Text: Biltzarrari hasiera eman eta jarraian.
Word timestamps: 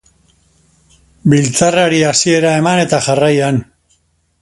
Biltzarrari 1.35 2.01
hasiera 2.13 2.57
eman 2.63 2.85
eta 2.87 3.05
jarraian. 3.11 3.65